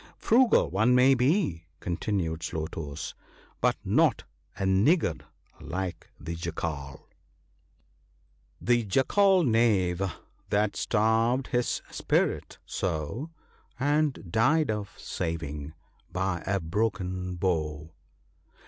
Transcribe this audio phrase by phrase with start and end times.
[0.17, 4.23] 'Frugal one may be,' continued Slow toes;* but not
[4.57, 5.25] a niggard
[5.59, 7.07] like the Jackal
[8.69, 10.01] —"The Jackal knave,
[10.49, 13.29] that starved his spirit so,
[13.79, 15.73] And died of saving,
[16.11, 17.93] by a broken bow.